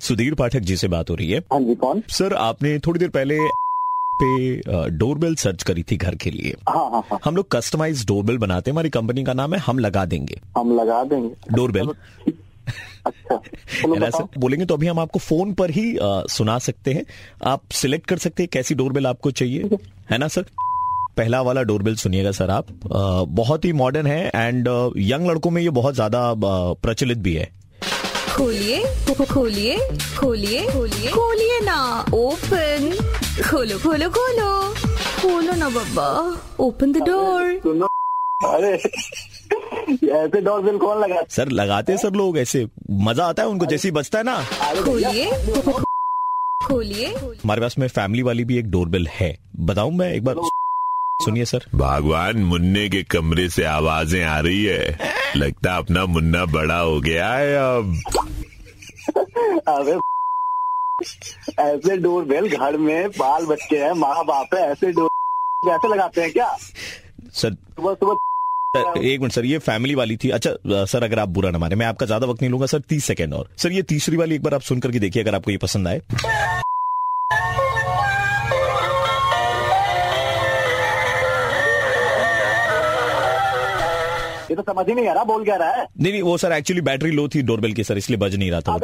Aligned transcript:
सुधीर 0.00 0.34
पाठक 0.34 0.60
जी 0.60 0.76
से 0.76 0.88
बात 0.88 1.10
हो 1.10 1.14
रही 1.14 1.30
है। 1.30 1.38
हाँ 1.52 1.60
जी 1.60 1.74
कौन? 1.76 2.02
सर 2.10 2.34
आपने 2.34 2.78
थोड़ी 2.78 2.98
देर 2.98 3.08
पहले 3.10 3.38
पे 4.12 4.88
डोरबेल 4.90 5.34
सर्च 5.36 5.62
करी 5.62 5.82
थी 5.82 5.96
घर 5.96 6.14
के 6.14 6.30
लिए। 6.30 6.54
हाँ 6.68 6.88
हाँ 6.90 7.02
हाँ। 7.10 7.18
हम 7.24 7.36
लोग 7.36 7.48
कस्टमाइज 7.52 8.04
डोरबेल 8.06 8.38
बनाते 8.38 8.70
हैं 8.70 8.74
हमारी 8.74 8.90
कंपनी 8.90 9.24
का 9.24 9.32
नाम 9.32 9.54
है 9.54 9.60
हम 9.60 9.78
लगा 9.78 10.04
देंगे। 10.04 10.40
हम 10.58 10.74
लगा 10.76 11.02
देंगे। 11.04 11.54
डोरबेल। 11.54 11.92
अच्छा 13.06 13.36
बताओ। 13.36 14.10
सर 14.10 14.38
बोलेंगे 14.40 14.66
तो 14.66 14.74
अभी 14.74 14.86
हम 14.86 14.98
आपको 15.00 15.18
फ़ोन 15.18 15.52
पर 15.54 15.70
ही 15.70 15.84
अ, 15.96 16.22
सुना 16.28 16.58
सकते 16.58 16.92
हैं। 16.92 17.04
आप 17.46 17.62
सिलेक्ट 17.72 18.06
कर 18.06 18.18
सकते 18.18 18.42
हैं 18.42 18.48
कैसी 18.52 18.74
डोरबेल 18.74 19.06
आपको 19.06 19.30
चाहिए। 19.32 19.68
है। 20.10 20.18
ना 20.18 20.28
सर? 20.28 20.44
पहला 21.16 21.40
वाला 21.42 21.62
डोरबेल 21.62 21.94
सुनिएगा 21.96 22.30
सर 22.32 22.50
आप। 22.50 22.66
अ, 22.68 23.24
बहुत 23.34 23.64
ही 23.64 23.72
मॉडर्न 23.72 24.06
है 24.06 24.30
एंड 24.34 24.68
यंग 24.98 25.30
लड़कों 25.30 25.50
में 25.50 25.62
ये 25.62 25.70
बहुत 25.72 25.94
ज़्यादा 25.94 26.32
प्रचलित 26.82 27.18
भी 27.18 27.34
है। 27.34 27.48
खोलिए 28.36 28.78
खोलिए 29.26 29.76
खोलिए 30.16 30.66
खोलिए 30.70 31.10
खोलिए 31.10 31.60
ना। 31.60 31.78
ओपन 32.14 32.90
खोलो 33.42 33.78
खोलो 33.78 34.08
खोलो। 34.10 34.50
खोलो 35.20 35.54
ना 35.54 35.68
बाबा। 35.70 36.08
ओपन 36.64 36.92
द 36.92 37.02
डोर 37.06 37.88
अरे 38.44 38.72
ऐसे 40.14 40.40
डोरबेल 40.40 40.78
कौन 40.78 41.00
लगा? 41.00 41.22
सर 41.30 41.48
लगाते 41.50 41.92
हैं 41.92 41.98
सर 41.98 42.12
लोग 42.12 42.38
ऐसे। 42.38 42.66
मज़ा 42.90 43.26
आता 43.26 43.42
है 43.42 43.48
उनको 43.48 43.66
जैसे 43.66 43.88
ही 43.88 43.92
बचता 43.92 44.18
है 44.18 44.24
ना। 44.24 44.36
खोलिए। 44.84 45.30
खोलिए। 46.66 47.06
हमारे 47.14 47.60
पास 47.60 47.78
में 47.78 47.88
फैमिली 47.88 48.22
वाली 48.22 48.44
भी 48.44 48.58
एक 48.58 48.70
डोरबेल 48.70 49.06
है। 49.10 49.34
बताऊँ 49.60 49.92
मैं 49.92 50.12
एक 50.12 50.24
बार? 50.24 50.34
सुनिए 51.20 51.44
सर। 51.44 51.64
भगवान 51.74 52.38
मुन्ने 52.44 52.88
के 52.88 53.02
कमरे 53.02 53.48
से 53.48 53.64
आवाज़ें 53.64 54.22
आ 54.24 54.38
रही 54.40 54.64
है। 54.64 54.98
लगता 55.36 55.72
है 55.72 55.78
अपना 55.78 56.04
मुन्ना 56.06 56.44
बड़ा 56.46 56.78
हो 56.78 57.00
गया 57.00 57.32
है 57.32 57.56
अब। 57.56 57.96
अबे 59.68 59.96
ऐसे 61.62 61.96
डोरबेल 61.96 62.48
घर 62.48 62.76
में 62.76 63.08
बाल 63.10 63.46
बच्चे 63.46 63.82
हैं 63.84 63.92
माँ 63.94 64.24
बाप 64.24 64.54
है 64.54 64.60
ऐसे 64.70 64.92
डोर 64.92 65.70
ऐसे 65.70 65.88
लगाते 65.88 66.20
हैं 66.20 66.32
क्या? 66.32 66.56
सर 67.32 67.52
सुबह 67.52 67.94
सुबह 67.94 68.14
एक 69.00 69.20
मिनट 69.20 69.32
सर 69.32 69.44
ये 69.44 69.58
फैमिली 69.60 69.94
वाली 69.94 70.16
थी। 70.16 70.30
अच्छा 70.30 70.84
सर 70.84 71.04
अगर 71.04 71.18
आप 71.18 71.28
बुरा 71.28 71.50
ना 71.50 71.58
माने 71.58 71.74
मैं 71.74 71.86
आपका 71.86 72.06
ज़्यादा 72.06 72.26
वक्त 72.26 72.42
नहीं 72.42 72.50
लूँगा 72.50 72.66
सर 72.66 72.80
तीस 72.88 73.04
सेकंड 73.04 73.34
और। 73.34 73.50
सर 73.58 73.72
ये 73.72 73.82
तीसरी 73.94 74.16
वाली 74.16 74.34
एक 74.34 74.42
बार 74.42 74.54
आप 74.54 74.62
सुन 74.62 74.80
करके 74.80 74.98
देखिए 74.98 75.22
अगर 75.22 75.34
आपको 75.34 75.50
ये 75.50 75.56
पसंद 75.58 75.88
आए। 75.88 76.00
ये 84.50 84.56
तो 84.56 84.62
समझ 84.62 84.86
ही 84.88 84.94
नहीं 84.94 85.08
आ 85.08 85.12
रहा 85.12 85.24
बोल 85.24 85.44
क्या 85.44 85.56
रहा 85.56 85.70
है? 85.70 85.86
नहीं 86.00 86.12
नहीं 86.12 86.22
वो 86.22 86.36
सर 86.38 86.52
एक्चुअली 86.52 86.80
बैटरी 86.82 87.10
लो 87.12 87.28
थी 87.28 87.42
डोरबेल 87.48 87.72
की 87.74 87.84
सर 87.84 87.98
इसलिए 87.98 88.18
बज 88.18 88.34
नहीं 88.36 88.50
रहा 88.50 88.60
था 88.60 88.76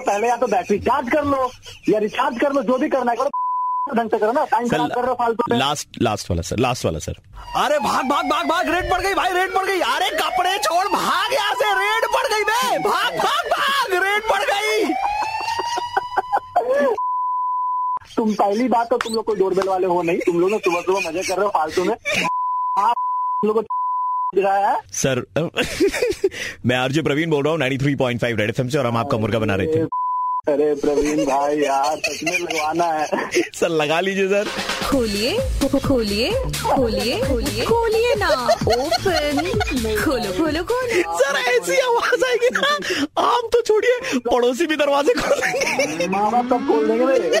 पहले 0.00 0.28
या 0.28 0.36
तो 0.36 0.46
बैटरी 0.46 0.78
चार्ज 0.80 1.08
कर 1.12 1.24
लो 1.24 1.50
या 1.88 1.98
रिचार्ज 1.98 2.38
कर 2.40 2.52
लो 2.52 2.62
जो 2.62 2.78
भी 2.78 2.88
करना 2.88 3.10
है 3.10 3.16
करो 3.16 3.94
ढंग 3.96 4.10
से 4.10 4.18
करो 4.18 4.32
ना 4.32 4.44
टाइम 4.46 4.68
खराब 4.68 4.90
कर 4.90 5.00
रहे 5.00 5.08
हो 5.08 5.14
फालतू 5.14 5.54
लास्ट 5.54 6.02
लास्ट 6.02 6.30
वाला 6.30 6.42
सर 6.48 6.58
लास्ट 6.58 6.84
वाला 6.84 6.98
सर। 6.98 7.16
अरे 7.56 7.78
भाग 7.80 8.08
भाग 8.08 8.24
भाग 8.30 8.46
भाग 8.48 8.68
रेड 8.68 8.90
पड़ 8.90 9.00
गई 9.02 9.14
भाई 9.14 9.32
रेड 9.32 9.54
पड़ 9.54 9.64
गई। 9.66 9.80
अरे 9.92 10.10
कपड़े 10.18 10.56
छोड़ 10.64 10.86
भाग 10.88 11.32
यहाँ 11.34 11.54
से 11.62 11.72
रेड 11.78 12.06
पड़ 12.14 12.26
गई 12.32 12.44
बे। 12.50 12.78
भाग 12.88 13.16
भाग 13.18 13.50
भाग 13.52 13.94
रेड 14.04 14.22
पड़ 14.30 14.42
गई। 14.50 14.92
तुम 18.16 18.34
पहली 18.34 18.68
बात 18.68 18.88
तो 18.90 18.96
तुम 18.98 19.14
लोग 19.14 19.24
कोई 19.24 19.36
डोरबेल 19.36 19.68
वाले 19.68 19.86
हो 19.86 20.02
नहीं 20.02 20.18
तुम 20.26 20.40
लोग 20.40 20.50
ना 20.50 20.58
सुबह 20.58 20.80
सुबह 20.80 21.08
मज़े 21.08 21.22
कर 21.22 21.36
रहे 21.36 21.44
हो 21.44 21.50
फालतू 21.50 21.84
में। 21.84 21.96
आप 22.78 22.94
लोग 23.42 23.64
सर 24.34 25.22
मैं 26.66 26.76
आरजे 26.76 27.02
प्रवीण 27.02 27.30
बोल 27.30 27.44
रहा 27.44 27.52
हूँ 27.52 27.60
93.5 27.60 28.24
रेड 28.38 28.50
एफएम 28.50 28.68
से 28.68 28.78
और 28.78 28.86
हम 28.86 28.96
आपका 28.96 29.18
मुर्गा 29.18 29.38
बना 29.38 29.54
रहे 29.54 29.66
थे। 29.66 29.80
अरे 30.52 30.74
प्रवीण 30.74 31.24
भाई 31.26 31.56
यार 31.58 31.96
सच 31.96 32.22
में 32.24 32.38
लगवाना 32.38 32.84
है। 32.84 33.06
सर 33.54 33.68
लगा 33.68 34.00
लीजिए 34.00 34.28
सर। 34.28 34.48
खोलिए 34.88 35.32
खोलिए 35.86 36.30
खोलिए 36.62 37.18
खोलिए 37.22 37.64
खोलिए 37.64 38.14
ना 38.18 38.28
ओपन। 38.76 39.40
खोलो 40.04 40.32
खोलो 40.38 40.62
खोलो। 40.72 41.18
सर 41.18 41.38
ऐसी 41.38 41.78
आवाज़ 41.80 42.24
आएगी 42.28 42.50
ना 42.52 42.76
आप 43.24 43.50
तो 43.52 43.62
छोड़िए 43.62 44.18
पड़ोसी 44.30 44.66
भी 44.66 44.76
दरवाजे 44.76 45.14
खोलेंगे। 45.20 46.06
माँ 46.08 46.30
बाप 46.30 46.44
सब 46.44 46.66
खोल 46.68 46.88
देंगे। 46.88 47.40